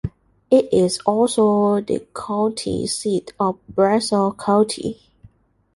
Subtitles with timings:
[0.49, 4.99] It is also the county seat of Bledsoe County.